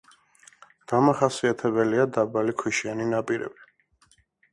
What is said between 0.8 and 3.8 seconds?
დამახასიათებელია დაბალი ქვიშიანი ნაპირები.